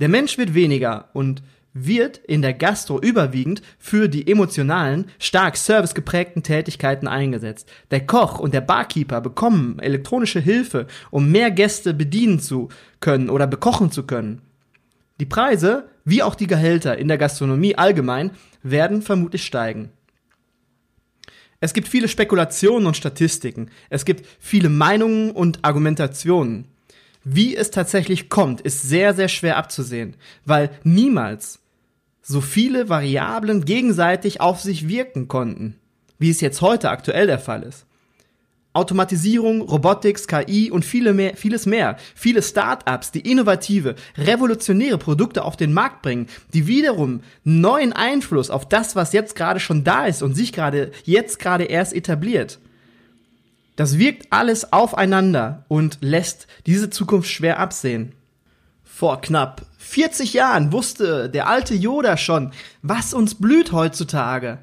Der 0.00 0.08
Mensch 0.08 0.38
wird 0.38 0.54
weniger 0.54 1.08
und 1.12 1.44
wird 1.72 2.16
in 2.18 2.42
der 2.42 2.54
Gastro 2.54 2.98
überwiegend 2.98 3.62
für 3.78 4.08
die 4.08 4.28
emotionalen, 4.28 5.04
stark 5.20 5.56
servicegeprägten 5.56 6.42
Tätigkeiten 6.42 7.06
eingesetzt. 7.06 7.70
Der 7.92 8.04
Koch 8.04 8.40
und 8.40 8.52
der 8.54 8.60
Barkeeper 8.60 9.20
bekommen 9.20 9.78
elektronische 9.78 10.40
Hilfe, 10.40 10.88
um 11.12 11.30
mehr 11.30 11.52
Gäste 11.52 11.94
bedienen 11.94 12.40
zu 12.40 12.70
können 12.98 13.30
oder 13.30 13.46
bekochen 13.46 13.92
zu 13.92 14.02
können. 14.02 14.42
Die 15.18 15.26
Preise, 15.26 15.88
wie 16.04 16.22
auch 16.22 16.34
die 16.34 16.46
Gehälter 16.46 16.98
in 16.98 17.08
der 17.08 17.18
Gastronomie 17.18 17.76
allgemein, 17.76 18.32
werden 18.62 19.02
vermutlich 19.02 19.44
steigen. 19.44 19.90
Es 21.60 21.72
gibt 21.72 21.88
viele 21.88 22.08
Spekulationen 22.08 22.86
und 22.86 22.96
Statistiken. 22.96 23.70
Es 23.88 24.04
gibt 24.04 24.26
viele 24.38 24.68
Meinungen 24.68 25.30
und 25.30 25.64
Argumentationen. 25.64 26.66
Wie 27.24 27.56
es 27.56 27.70
tatsächlich 27.70 28.28
kommt, 28.28 28.60
ist 28.60 28.82
sehr, 28.82 29.14
sehr 29.14 29.28
schwer 29.28 29.56
abzusehen, 29.56 30.16
weil 30.44 30.70
niemals 30.84 31.60
so 32.22 32.40
viele 32.40 32.88
Variablen 32.88 33.64
gegenseitig 33.64 34.40
auf 34.40 34.60
sich 34.60 34.86
wirken 34.86 35.28
konnten, 35.28 35.76
wie 36.18 36.30
es 36.30 36.40
jetzt 36.40 36.60
heute 36.60 36.90
aktuell 36.90 37.26
der 37.26 37.38
Fall 37.38 37.62
ist. 37.62 37.86
Automatisierung, 38.76 39.62
Robotics, 39.62 40.28
KI 40.28 40.70
und 40.70 40.84
viele 40.84 41.12
mehr, 41.12 41.36
vieles 41.36 41.66
mehr. 41.66 41.96
Viele 42.14 42.42
Start-ups, 42.42 43.10
die 43.10 43.28
innovative, 43.28 43.96
revolutionäre 44.16 44.98
Produkte 44.98 45.44
auf 45.44 45.56
den 45.56 45.72
Markt 45.72 46.02
bringen, 46.02 46.28
die 46.54 46.66
wiederum 46.66 47.22
neuen 47.44 47.92
Einfluss 47.92 48.50
auf 48.50 48.68
das, 48.68 48.94
was 48.94 49.12
jetzt 49.12 49.34
gerade 49.34 49.60
schon 49.60 49.82
da 49.82 50.06
ist 50.06 50.22
und 50.22 50.34
sich 50.34 50.52
gerade 50.52 50.92
jetzt 51.04 51.38
gerade 51.38 51.64
erst 51.64 51.94
etabliert. 51.94 52.58
Das 53.76 53.98
wirkt 53.98 54.28
alles 54.30 54.72
aufeinander 54.72 55.64
und 55.68 55.98
lässt 56.00 56.46
diese 56.66 56.90
Zukunft 56.90 57.30
schwer 57.30 57.58
absehen. 57.58 58.12
Vor 58.84 59.20
knapp 59.20 59.66
40 59.78 60.32
Jahren 60.32 60.72
wusste 60.72 61.28
der 61.28 61.48
alte 61.48 61.74
Yoda 61.74 62.16
schon, 62.16 62.52
was 62.82 63.12
uns 63.12 63.34
blüht 63.34 63.72
heutzutage. 63.72 64.58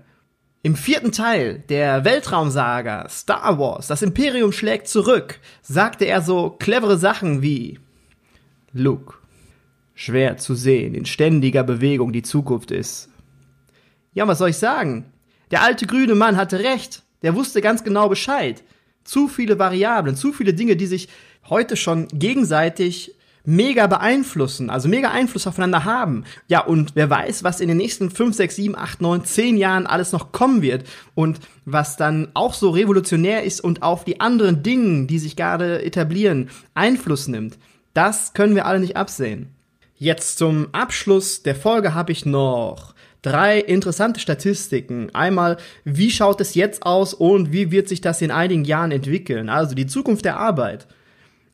Im 0.65 0.77
vierten 0.77 1.11
Teil 1.11 1.61
der 1.67 2.05
Weltraumsaga 2.05 3.09
Star 3.09 3.59
Wars, 3.59 3.87
das 3.87 4.01
Imperium 4.01 4.53
schlägt 4.53 4.87
zurück, 4.87 5.41
sagte 5.61 6.05
er 6.05 6.21
so 6.21 6.51
clevere 6.51 6.97
Sachen 6.97 7.41
wie 7.41 7.79
Luke, 8.71 9.15
schwer 9.93 10.37
zu 10.37 10.55
sehen, 10.55 10.95
in 10.95 11.05
ständiger 11.05 11.63
Bewegung 11.63 12.13
die 12.13 12.21
Zukunft 12.21 12.71
ist. 12.71 13.09
Ja, 14.13 14.25
was 14.25 14.37
soll 14.37 14.51
ich 14.51 14.57
sagen? 14.57 15.11
Der 15.51 15.63
alte 15.63 15.85
grüne 15.85 16.15
Mann 16.15 16.37
hatte 16.37 16.59
recht, 16.59 17.03
der 17.23 17.35
wusste 17.35 17.59
ganz 17.59 17.83
genau 17.83 18.07
Bescheid. 18.07 18.63
Zu 19.03 19.27
viele 19.27 19.59
Variablen, 19.59 20.15
zu 20.15 20.31
viele 20.31 20.53
Dinge, 20.53 20.77
die 20.77 20.87
sich 20.87 21.09
heute 21.49 21.75
schon 21.75 22.07
gegenseitig 22.07 23.15
mega 23.45 23.87
beeinflussen, 23.87 24.69
also 24.69 24.87
mega 24.87 25.11
Einfluss 25.11 25.47
aufeinander 25.47 25.83
haben. 25.83 26.23
Ja, 26.47 26.61
und 26.61 26.95
wer 26.95 27.09
weiß, 27.09 27.43
was 27.43 27.59
in 27.59 27.67
den 27.67 27.77
nächsten 27.77 28.09
5, 28.09 28.35
6, 28.35 28.55
7, 28.55 28.77
8, 28.77 29.01
9, 29.01 29.25
10 29.25 29.57
Jahren 29.57 29.85
alles 29.85 30.11
noch 30.11 30.31
kommen 30.31 30.61
wird 30.61 30.85
und 31.13 31.39
was 31.65 31.97
dann 31.97 32.29
auch 32.33 32.53
so 32.53 32.69
revolutionär 32.69 33.43
ist 33.43 33.61
und 33.61 33.83
auf 33.83 34.05
die 34.05 34.21
anderen 34.21 34.63
Dinge, 34.63 35.07
die 35.07 35.19
sich 35.19 35.35
gerade 35.35 35.83
etablieren, 35.83 36.49
Einfluss 36.73 37.27
nimmt. 37.27 37.57
Das 37.93 38.33
können 38.33 38.55
wir 38.55 38.65
alle 38.65 38.79
nicht 38.79 38.97
absehen. 38.97 39.49
Jetzt 39.95 40.37
zum 40.37 40.67
Abschluss 40.71 41.43
der 41.43 41.55
Folge 41.55 41.93
habe 41.93 42.11
ich 42.11 42.25
noch 42.25 42.93
drei 43.21 43.59
interessante 43.59 44.19
Statistiken. 44.19 45.09
Einmal, 45.13 45.57
wie 45.85 46.11
schaut 46.11 46.41
es 46.41 46.55
jetzt 46.55 46.85
aus 46.85 47.13
und 47.13 47.51
wie 47.51 47.71
wird 47.71 47.87
sich 47.87 48.01
das 48.01 48.21
in 48.21 48.31
einigen 48.31 48.65
Jahren 48.65 48.91
entwickeln? 48.91 49.49
Also 49.49 49.75
die 49.75 49.87
Zukunft 49.87 50.25
der 50.25 50.37
Arbeit. 50.37 50.87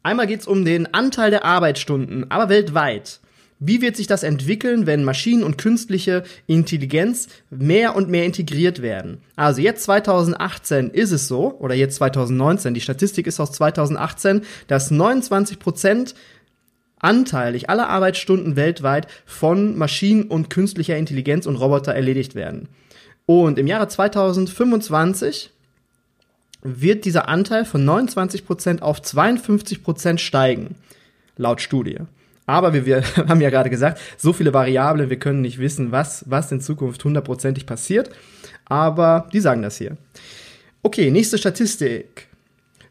Einmal 0.01 0.27
geht 0.27 0.41
es 0.41 0.48
um 0.48 0.63
den 0.63 0.94
Anteil 0.94 1.29
der 1.29 1.46
Arbeitsstunden, 1.46 2.32
aber 2.32 2.50
weltweit. 2.50 3.20
Wie 3.62 3.82
wird 3.82 3.98
sich 3.98 4.08
das 4.08 4.24
entwickeln, 4.24 4.86
wenn 4.88 5.03
Maschinen 5.03 5.44
und 5.44 5.58
künstliche 5.58 6.24
Intelligenz 6.48 7.27
mehr 7.50 7.94
und 7.98 8.10
mehr 8.10 8.24
integriert 8.24 8.82
werden? 8.82 9.22
Also 9.36 9.62
jetzt 9.62 9.84
2018 9.84 10.91
ist 10.91 11.12
es 11.12 11.27
so, 11.27 11.58
oder 11.60 11.75
jetzt 11.75 11.96
2019, 11.96 12.74
die 12.74 12.79
Statistik 12.79 13.27
ist 13.27 13.41
aus 13.41 13.51
2018, 13.51 14.44
dass 14.68 14.91
29 14.91 15.60
Prozent 15.60 16.15
anteilig 17.00 17.70
aller 17.70 17.89
Arbeitsstunden 17.89 18.56
weltweit 18.56 19.08
von 19.25 19.77
Maschinen 19.77 20.24
und 20.24 20.50
künstlicher 20.50 20.96
Intelligenz 20.96 21.46
und 21.46 21.58
Roboter 21.58 21.94
erledigt 21.94 22.36
werden. 22.36 22.70
Und 23.25 23.60
im 23.60 23.68
Jahre 23.68 23.89
2025 23.89 25.51
wird 26.61 27.05
dieser 27.05 27.29
Anteil 27.29 27.65
von 27.65 27.87
29% 27.87 28.81
auf 28.81 28.99
52% 29.01 30.17
steigen, 30.17 30.75
laut 31.37 31.61
Studie. 31.61 31.97
Aber 32.45 32.73
wie 32.73 32.85
wir 32.87 33.03
haben 33.27 33.41
ja 33.41 33.49
gerade 33.49 33.69
gesagt, 33.69 33.99
so 34.17 34.33
viele 34.33 34.53
Variablen, 34.53 35.09
wir 35.09 35.19
können 35.19 35.41
nicht 35.41 35.59
wissen, 35.59 35.91
was, 35.91 36.25
was 36.27 36.51
in 36.51 36.61
Zukunft 36.61 37.03
hundertprozentig 37.03 37.65
passiert. 37.65 38.09
Aber 38.65 39.27
die 39.33 39.39
sagen 39.39 39.61
das 39.61 39.77
hier. 39.77 39.97
Okay, 40.81 41.11
nächste 41.11 41.37
Statistik. 41.37 42.27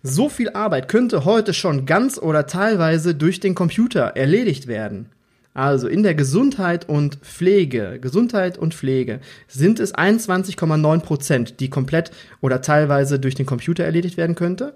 So 0.03 0.29
viel 0.29 0.51
Arbeit 0.51 0.89
könnte 0.89 1.25
heute 1.25 1.55
schon 1.55 1.87
ganz 1.87 2.19
oder 2.19 2.47
teilweise 2.47 3.15
durch 3.15 3.41
den 3.41 3.55
Computer 3.55 4.13
erledigt 4.17 4.69
werden. 4.69 5.11
Also 5.55 5.89
in 5.89 6.03
der 6.03 6.15
Gesundheit 6.15 6.89
und 6.89 7.17
Pflege, 7.17 7.99
Gesundheit 8.01 8.59
und 8.59 8.75
Pflege 8.75 9.21
sind 9.49 9.81
es 9.81 9.95
21,9 9.95 11.01
Prozent, 11.01 11.61
die 11.61 11.69
komplett 11.69 12.11
oder 12.41 12.61
teilweise 12.61 13.19
durch 13.19 13.35
den 13.35 13.47
Computer 13.47 13.85
erledigt 13.85 14.17
werden 14.17 14.37
könnte. 14.37 14.75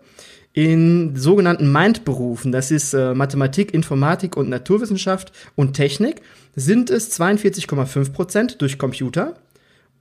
In 0.55 1.17
sogenannten 1.17 1.73
Mind-Berufen, 1.73 2.53
das 2.53 2.71
ist 2.71 2.93
äh, 2.93 3.15
Mathematik, 3.15 3.73
Informatik 3.73 4.37
und 4.37 4.51
Naturwissenschaft 4.51 5.33
und 5.55 5.75
Technik, 5.75 6.21
sind 6.55 6.91
es 6.91 7.19
42,5 7.19 8.13
Prozent 8.13 8.61
durch 8.61 8.79
Computer. 8.79 9.35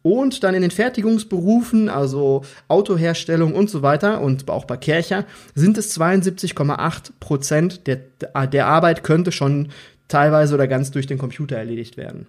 Und 0.04 0.44
dann 0.44 0.56
in 0.56 0.64
den 0.64 0.72
Fertigungsberufen, 0.72 1.88
also 1.88 2.42
Autoherstellung 2.68 3.54
und 3.54 3.70
so 3.70 3.84
weiter 3.84 4.20
und 4.20 4.50
auch 4.50 4.66
bei 4.66 4.76
Kercher, 4.76 5.26
sind 5.54 5.78
es 5.78 5.98
72,8 5.98 7.12
Prozent 7.20 7.88
der, 7.88 7.98
der 8.48 8.68
Arbeit 8.68 9.04
könnte 9.04 9.32
schon 9.32 9.70
teilweise 10.12 10.54
oder 10.54 10.68
ganz 10.68 10.92
durch 10.92 11.08
den 11.08 11.18
Computer 11.18 11.58
erledigt 11.58 11.98
werden. 11.98 12.28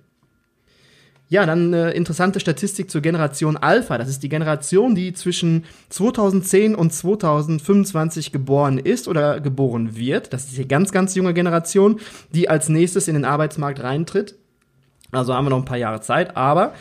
Ja, 1.32 1.46
dann 1.46 1.72
eine 1.72 1.92
interessante 1.92 2.40
Statistik 2.40 2.90
zur 2.90 3.00
Generation 3.00 3.56
Alpha. 3.56 3.96
Das 3.96 4.10
ist 4.10 4.22
die 4.22 4.28
Generation, 4.28 4.94
die 4.94 5.14
zwischen 5.14 5.64
2010 5.88 6.74
und 6.74 6.92
2025 6.92 8.32
geboren 8.32 8.76
ist 8.76 9.08
oder 9.08 9.40
geboren 9.40 9.96
wird. 9.96 10.34
Das 10.34 10.44
ist 10.44 10.58
die 10.58 10.68
ganz, 10.68 10.92
ganz 10.92 11.14
junge 11.14 11.32
Generation, 11.32 12.00
die 12.34 12.50
als 12.50 12.68
nächstes 12.68 13.08
in 13.08 13.14
den 13.14 13.24
Arbeitsmarkt 13.24 13.82
reintritt. 13.82 14.34
Also 15.10 15.34
haben 15.34 15.46
wir 15.46 15.50
noch 15.50 15.58
ein 15.58 15.64
paar 15.64 15.78
Jahre 15.78 16.02
Zeit, 16.02 16.36
aber 16.36 16.74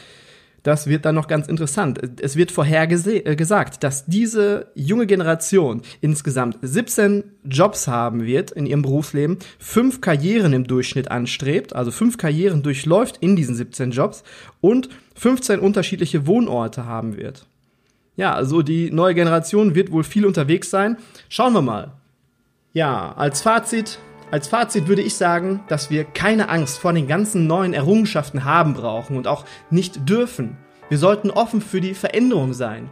das 0.63 0.88
wird 0.88 1.06
dann 1.06 1.15
noch 1.15 1.27
ganz 1.27 1.48
interessant. 1.48 2.00
Es 2.22 2.36
wird 2.36 2.51
vorhergesagt, 2.51 3.75
äh, 3.75 3.80
dass 3.80 4.06
diese 4.06 4.68
junge 4.75 5.08
Generation 5.08 5.82
insgesamt 6.01 6.58
17 6.62 7.24
Jobs 7.44 7.88
haben 7.88 8.25
wird 8.25 8.51
in 8.51 8.65
ihrem 8.65 8.84
Berufsleben, 8.84 9.38
fünf 9.60 10.01
Karrieren 10.01 10.53
im 10.53 10.65
Durchschnitt 10.65 11.10
anstrebt, 11.10 11.75
also 11.75 11.91
fünf 11.91 12.18
Karrieren 12.18 12.62
durchläuft 12.62 13.18
in 13.22 13.36
diesen 13.36 13.56
17 13.56 13.91
Jobs 13.91 14.24
und 14.60 14.89
15 15.15 15.60
unterschiedliche 15.60 16.27
Wohnorte 16.27 16.86
haben 16.86 17.18
wird. 17.18 17.46
Ja, 18.15 18.34
also 18.34 18.62
die 18.62 18.91
neue 18.91 19.15
Generation 19.15 19.74
wird 19.74 19.91
wohl 19.91 20.03
viel 20.03 20.25
unterwegs 20.25 20.70
sein. 20.70 20.98
Schauen 21.30 21.53
wir 21.53 21.62
mal. 21.62 21.94
Ja, 22.74 23.13
als 23.13 23.41
Fazit, 23.41 24.00
als 24.31 24.47
Fazit 24.47 24.88
würde 24.88 25.01
ich 25.01 25.15
sagen, 25.15 25.59
dass 25.67 25.89
wir 25.89 26.05
keine 26.05 26.47
Angst 26.47 26.79
vor 26.79 26.93
den 26.93 27.07
ganzen 27.07 27.47
neuen 27.47 27.73
Errungenschaften 27.73 28.45
haben 28.45 28.73
brauchen 28.73 29.17
und 29.17 29.27
auch 29.27 29.45
nicht 29.69 30.09
dürfen. 30.09 30.57
Wir 30.88 30.97
sollten 30.97 31.31
offen 31.31 31.61
für 31.61 31.81
die 31.81 31.93
Veränderung 31.93 32.53
sein. 32.53 32.89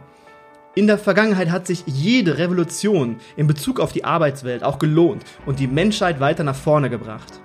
In 0.74 0.86
der 0.86 0.98
Vergangenheit 0.98 1.50
hat 1.50 1.66
sich 1.66 1.84
jede 1.86 2.36
Revolution 2.38 3.16
in 3.36 3.46
Bezug 3.46 3.80
auf 3.80 3.92
die 3.92 4.04
Arbeitswelt 4.04 4.62
auch 4.62 4.78
gelohnt 4.78 5.24
und 5.46 5.58
die 5.58 5.66
Menschheit 5.66 6.20
weiter 6.20 6.44
nach 6.44 6.54
vorne 6.54 6.90
gebracht. 6.90 7.40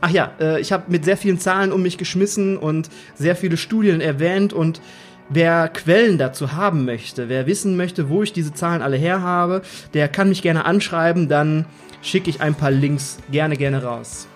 Ach 0.00 0.10
ja, 0.10 0.32
äh, 0.40 0.60
ich 0.60 0.70
habe 0.72 0.84
mit 0.88 1.04
sehr 1.04 1.16
vielen 1.16 1.40
Zahlen 1.40 1.72
um 1.72 1.82
mich 1.82 1.98
geschmissen 1.98 2.56
und 2.56 2.88
sehr 3.14 3.34
viele 3.34 3.56
Studien 3.56 4.00
erwähnt 4.00 4.52
und 4.52 4.80
Wer 5.28 5.68
Quellen 5.68 6.18
dazu 6.18 6.52
haben 6.52 6.84
möchte, 6.84 7.28
wer 7.28 7.48
wissen 7.48 7.76
möchte, 7.76 8.08
wo 8.08 8.22
ich 8.22 8.32
diese 8.32 8.54
Zahlen 8.54 8.80
alle 8.80 8.96
her 8.96 9.22
habe, 9.22 9.62
der 9.92 10.06
kann 10.06 10.28
mich 10.28 10.40
gerne 10.40 10.64
anschreiben, 10.64 11.28
dann 11.28 11.66
schicke 12.00 12.30
ich 12.30 12.40
ein 12.40 12.54
paar 12.54 12.70
Links 12.70 13.18
gerne, 13.32 13.56
gerne 13.56 13.82
raus. 13.82 14.28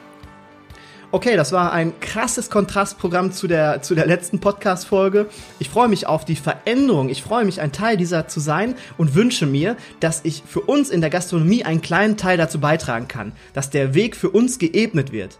Okay, 1.12 1.36
das 1.36 1.52
war 1.52 1.72
ein 1.72 1.98
krasses 2.00 2.50
Kontrastprogramm 2.50 3.30
zu 3.30 3.46
der, 3.46 3.82
zu 3.82 3.94
der 3.94 4.06
letzten 4.06 4.40
Podcast-Folge. 4.40 5.26
Ich 5.60 5.68
freue 5.68 5.88
mich 5.88 6.06
auf 6.06 6.24
die 6.24 6.36
Veränderung. 6.36 7.08
Ich 7.08 7.22
freue 7.22 7.44
mich, 7.44 7.60
ein 7.60 7.72
Teil 7.72 7.96
dieser 7.96 8.26
zu 8.26 8.40
sein 8.40 8.74
und 8.96 9.14
wünsche 9.14 9.46
mir, 9.46 9.76
dass 10.00 10.20
ich 10.24 10.42
für 10.46 10.60
uns 10.60 10.90
in 10.90 11.00
der 11.00 11.10
Gastronomie 11.10 11.64
einen 11.64 11.82
kleinen 11.82 12.16
Teil 12.16 12.36
dazu 12.36 12.60
beitragen 12.60 13.06
kann, 13.06 13.32
dass 13.54 13.70
der 13.70 13.94
Weg 13.94 14.16
für 14.16 14.30
uns 14.30 14.58
geebnet 14.58 15.10
wird. 15.10 15.38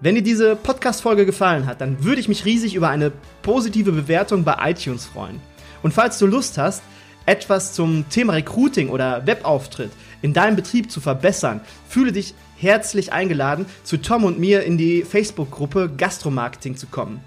Wenn 0.00 0.14
dir 0.14 0.22
diese 0.22 0.54
Podcast-Folge 0.54 1.26
gefallen 1.26 1.66
hat, 1.66 1.80
dann 1.80 2.04
würde 2.04 2.20
ich 2.20 2.28
mich 2.28 2.44
riesig 2.44 2.76
über 2.76 2.88
eine 2.88 3.10
positive 3.42 3.90
Bewertung 3.90 4.44
bei 4.44 4.56
iTunes 4.70 5.06
freuen. 5.06 5.40
Und 5.82 5.92
falls 5.92 6.20
du 6.20 6.26
Lust 6.26 6.56
hast, 6.56 6.84
etwas 7.26 7.72
zum 7.72 8.08
Thema 8.08 8.34
Recruiting 8.34 8.90
oder 8.90 9.26
Webauftritt 9.26 9.90
in 10.22 10.32
deinem 10.32 10.54
Betrieb 10.54 10.92
zu 10.92 11.00
verbessern, 11.00 11.62
fühle 11.88 12.12
dich 12.12 12.34
herzlich 12.56 13.12
eingeladen, 13.12 13.66
zu 13.82 13.96
Tom 13.96 14.22
und 14.22 14.38
mir 14.38 14.62
in 14.62 14.78
die 14.78 15.02
Facebook-Gruppe 15.02 15.90
Gastromarketing 15.96 16.76
zu 16.76 16.86
kommen. 16.86 17.20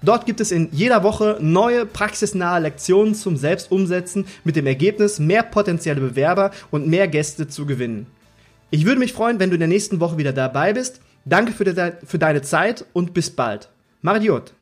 Dort 0.00 0.24
gibt 0.24 0.40
es 0.40 0.52
in 0.52 0.70
jeder 0.72 1.02
Woche 1.02 1.36
neue 1.42 1.84
praxisnahe 1.84 2.60
Lektionen 2.60 3.14
zum 3.14 3.36
Selbstumsetzen 3.36 4.24
mit 4.42 4.56
dem 4.56 4.66
Ergebnis, 4.66 5.18
mehr 5.18 5.42
potenzielle 5.42 6.00
Bewerber 6.00 6.50
und 6.70 6.88
mehr 6.88 7.08
Gäste 7.08 7.46
zu 7.46 7.66
gewinnen. 7.66 8.06
Ich 8.70 8.86
würde 8.86 9.00
mich 9.00 9.12
freuen, 9.12 9.38
wenn 9.38 9.50
du 9.50 9.54
in 9.56 9.60
der 9.60 9.68
nächsten 9.68 10.00
Woche 10.00 10.16
wieder 10.16 10.32
dabei 10.32 10.72
bist. 10.72 11.02
Danke 11.24 11.52
für, 11.52 11.64
de 11.64 11.92
für 12.04 12.18
deine 12.18 12.42
Zeit 12.42 12.84
und 12.92 13.14
bis 13.14 13.30
bald. 13.30 13.68
Maridiot! 14.02 14.52